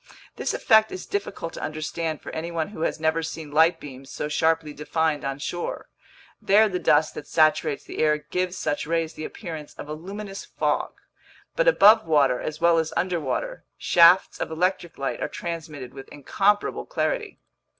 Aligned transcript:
This 0.35 0.55
effect 0.55 0.91
is 0.91 1.05
difficult 1.05 1.53
to 1.53 1.61
understand 1.61 2.21
for 2.23 2.31
anyone 2.31 2.69
who 2.69 2.81
has 2.81 2.99
never 2.99 3.21
seen 3.21 3.51
light 3.51 3.79
beams 3.79 4.09
so 4.09 4.27
sharply 4.27 4.73
defined 4.73 5.23
on 5.23 5.37
shore. 5.37 5.89
There 6.41 6.67
the 6.67 6.79
dust 6.79 7.13
that 7.13 7.27
saturates 7.27 7.83
the 7.83 7.99
air 7.99 8.17
gives 8.17 8.57
such 8.57 8.87
rays 8.87 9.13
the 9.13 9.25
appearance 9.25 9.75
of 9.75 9.87
a 9.87 9.93
luminous 9.93 10.43
fog; 10.43 10.93
but 11.55 11.67
above 11.67 12.07
water 12.07 12.41
as 12.41 12.59
well 12.59 12.79
as 12.79 12.91
underwater, 12.97 13.63
shafts 13.77 14.39
of 14.39 14.49
electric 14.49 14.97
light 14.97 15.21
are 15.21 15.27
transmitted 15.29 15.93
with 15.93 16.09
incomparable 16.09 16.87
clarity. 16.87 17.37